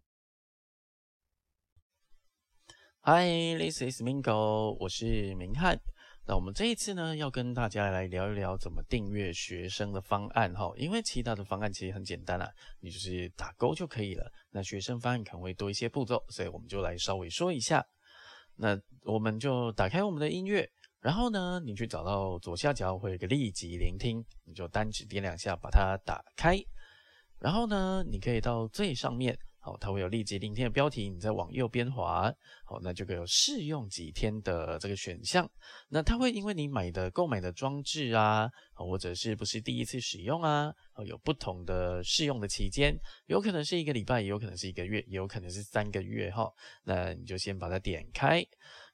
[2.99, 5.81] Hi，this is Mingo，我是明翰。
[6.27, 10.71] 那我们这一次呢，要跟大家来聊一聊怎么订阅学生的方案哈。
[10.77, 12.47] 因为其他的方案其实很简单啊，
[12.79, 14.31] 你就是打勾就可以了。
[14.51, 17.83] 那学生方案可能会多一些步骤，所以我们就来稍微说一下。
[18.57, 20.69] 那我们就打开我们的音乐。
[21.03, 26.57] 然后呢，你去找到左下角会有个立即聆听，你就单指点两下把它打开。
[27.39, 32.33] 然后呢，你可以到最上面，好，它会有立即聆听的标题，你再往右边滑，
[32.63, 35.45] 好，那就会有试用几天的这个选项。
[35.89, 40.71] 那它会因为你买的购买的装置啊，或者是不是第一次使用啊，
[41.05, 46.49] 有不同的试用的期间，有可能是一个礼拜，也有可能是一个月，也有可能是三个月哈。
[46.85, 48.41] 那你就先把它点开。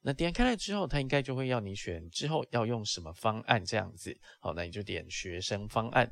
[0.02, 4.18] 那点开了之后，它应该就会要你选之后要用什么方案这样子。
[4.40, 6.10] 好，那你就点学生方案。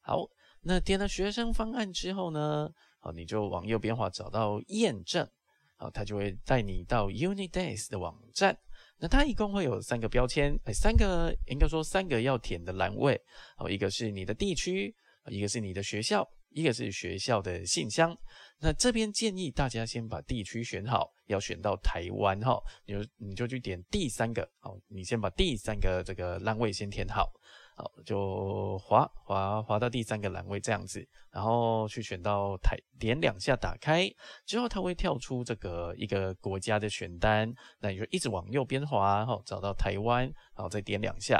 [0.00, 0.26] 好，
[0.62, 5.28] 那点了学生方案之后呢，好，你就往右边滑找到验证。
[5.76, 8.56] 好，它就会带你到 Unidays 的网站。
[8.98, 13.20] 那它一共会有三个标签，哎，三个应该说三个要填的栏位。
[13.58, 14.94] 好，一个是你的地区，
[15.28, 16.26] 一个是你的学校。
[16.56, 18.16] 一个是学校的信箱，
[18.60, 27.30] 那这边建议大家先把地区选好，要选到台湾哈，你就你就去点第三个，好，你先把第三个这个栏位先填好，
[27.76, 34.10] 好，就滑滑滑到第三个栏位这样子，然后去选到台，点两下打开
[34.46, 40.22] 之后，它会跳出这个一个国家的选单，那你就一直往右边滑，哈，找到台湾，
[40.56, 41.38] 然后再点两下，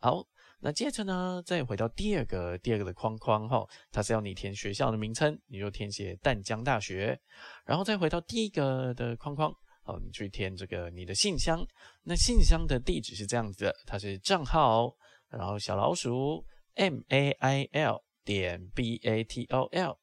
[0.00, 0.26] 好。
[0.64, 7.18] 那接着呢，再回到第二个第二个的框框哈，它是要你填学校的名称，你就填写淡江大学，
[7.64, 9.52] 然后再回到第一个的框框，
[9.82, 11.66] 哦，你去填这个你的信箱，
[12.04, 14.94] 那信箱的地址是这样子的，它是账号，
[15.28, 16.44] 然后小老鼠
[16.76, 19.98] m a i l 点 b a t o l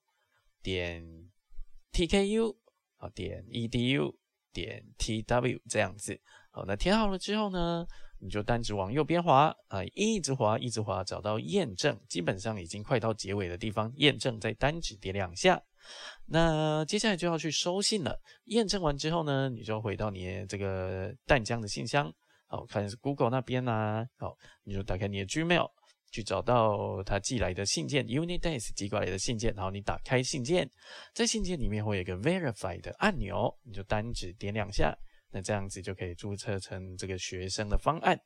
[0.62, 1.02] 点
[1.94, 2.54] t k u
[2.98, 4.14] 啊点 e d u
[4.52, 6.20] 点 t w 这样子，
[6.52, 7.88] 好，那填好了之后呢？
[8.20, 15.62] 你就单指往右边滑啊，一直滑，一直滑，找到验证，基本上已经快到结尾的地方，验证再单指点两下。
[16.26, 18.20] 那接下来就要去收信了。
[18.46, 22.14] 验证完之后呢，你就回到你这个淡江的信箱，
[22.48, 25.72] 好，看是 Google 那边呐，好，你就打开你的 Gmail，
[26.12, 30.70] 去找到他寄来的信件，Unidays 寄过来的信件，然后你打开信件，
[31.14, 34.94] 在信件里面会有一个 Verify 的按钮，你就单指点两下。
[35.32, 38.20] 那这样子就可以注册成这个学生的方案。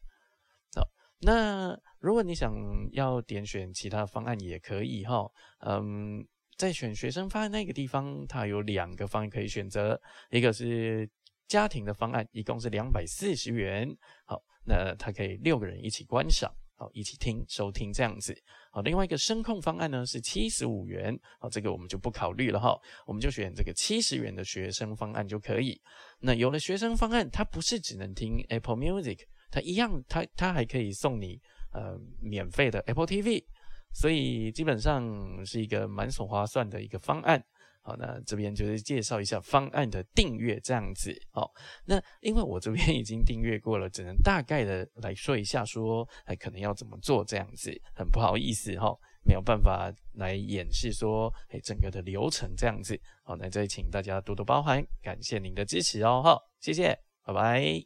[0.75, 0.87] 好，
[1.21, 2.53] 那如果你想
[2.91, 5.29] 要点选其他方案也可以哈。
[5.65, 6.25] 嗯，
[6.57, 9.99] 在选学生方案那个地方，它有两个方案可以选择，
[10.29, 11.09] 一个是
[11.47, 13.87] 家庭的方案，一共是两百四十元。
[14.25, 16.53] 好，那它可以六个人一起观赏。
[16.83, 18.37] 好，一起听收听这样子。
[18.69, 21.17] 好，另外一个声控方案呢是七十五元。
[21.39, 25.81] 好，这个我们就不考虑了哈，我们就选这个七十元的学生方案就可以。
[26.19, 31.39] 那有了学生方案，它不是只能听 Apple Music，它一样，它它还可以送你
[31.71, 33.45] 呃免费的 Apple TV，
[33.93, 37.41] 所以基本上是一个蛮手划算的一个方案。
[37.85, 41.13] 好，那这边就是介绍一下方案的订阅这样子。
[41.31, 41.51] 好，
[41.85, 52.97] 那因为我这边已经订阅过了，只能大概的来说一下，说哎可能要怎么做这样子，很不好意思哈，没有办法来演示说哎整个的流程这样子。
[53.25, 57.85] 好，那这里请大家多多包涵，感谢您的支持哦，好，谢谢，拜拜。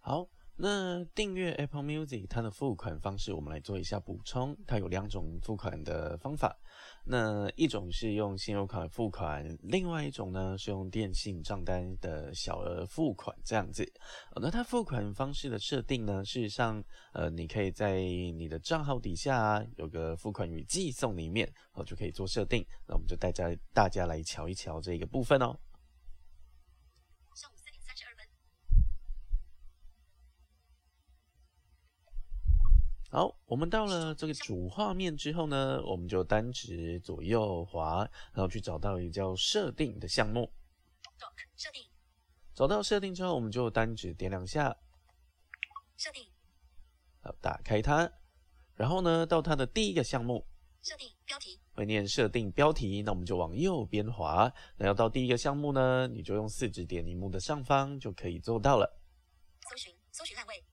[0.00, 0.39] 好。
[0.62, 4.54] 那订阅 Apple Music 它的付款方式，我们来做一下补充。
[4.66, 6.54] 它有两种付款的方法，
[7.02, 13.90] 那一种是用信用卡付款，另外一种呢是用电信账单的小额付款这样子。
[14.36, 16.84] 那它付款方式的设定呢，事实上，
[17.14, 22.62] 呃，你可以在你的账号底下有个付款与寄送里面，哦，就可以做设定。
[22.86, 25.58] 那我们就带着大家来瞧一瞧这个部分哦。
[33.12, 40.52] 好，我们到了这个主画面之后呢，我们就单指左右滑，然后去找到一个叫设定的项目。
[41.56, 41.82] 设定。
[42.54, 44.76] 找到设定之后，我们就单指点两下。
[45.96, 46.24] 设定。
[47.20, 48.08] 好，打开它。
[48.74, 50.46] 然后呢，到它的第一个项目，
[50.80, 54.50] 设定标题，会念设定标题，那我们就往右边滑。
[54.76, 59.00] 那要到第一个项目呢，你就用四指点荧幕的上方就可以做到了。
[59.68, 60.64] 搜寻，搜寻栏位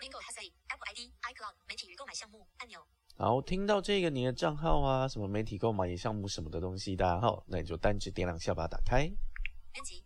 [0.00, 2.80] ，Bingo has a Apple ID iCloud 媒体与购买项目按钮，
[3.16, 9.02] 然后听到这个你的账号啊，什么媒体购买项目什么的东西的哈，那你就单指点两下把它打开。
[9.72, 10.04] 编辑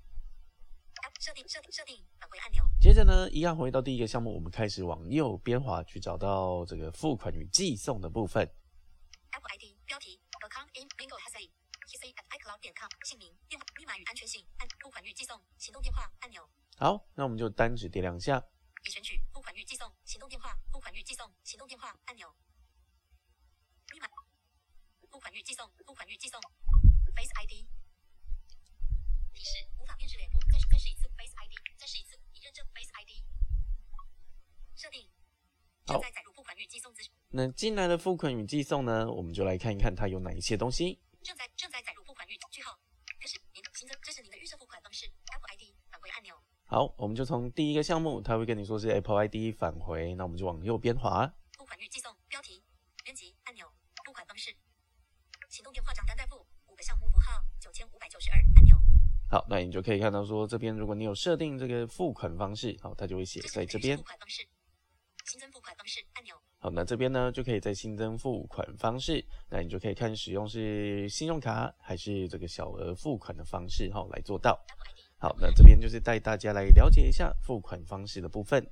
[1.20, 8.42] 设定设定设定返回按钮，接着呢，一样回到第一个项目，我们开始往右边滑去找到这个付款与寄送的部分。
[9.32, 18.42] Apple ID 标题，Account in Bingo has a has a at iCloud 点 com 姓名、电话、密码与安全性按付款与寄送行动电话按钮，好，那我们就单指点两下。
[18.86, 22.28] 已选取付款与寄送行动电话付款与寄送行动电话按钮，
[23.94, 24.06] 密码。
[25.08, 26.38] 付款与寄送付款与寄送。
[27.16, 27.64] Face ID
[29.32, 33.24] 提示无法辨识脸部，再再试一次 Face ID，再试一次已认证 Face ID
[34.76, 35.08] 设定
[35.86, 35.94] 好。
[35.94, 37.10] 正在载入付款与寄送资讯。
[37.30, 41.00] 那进来的付款与寄送呢，我们就来看一看它有哪一些东西。
[41.22, 42.78] 正在正在载入付款预句号，
[43.28, 46.34] 开始您新增这是您的预设付款方式，Apple ID 返回按钮，
[46.64, 51.30] 好，我们就从第一个项目，它会跟你说是 Apple ID 返回，那我们就往右边滑。
[51.58, 52.64] 付款预寄送标题，
[53.04, 53.70] 编辑按钮，
[54.02, 54.56] 付款方式，
[55.50, 56.36] 行动电话账单代付
[56.68, 58.74] 五个项目符号九千五百九十二按钮，
[59.30, 64.02] 好，那你就可以看到说这边如果你有设定这个付款方式，好，它就会写在这边付。
[64.04, 64.48] 款方式，
[65.26, 65.76] 新增付款
[66.72, 74.58] 那这边呢就可以再新增付款方式，那你就可以看使用是信用卡还是这个小额付款的方式，哈，来做到。
[75.18, 78.64] 好，那这边就是带大家来了解一下付款方式的部分。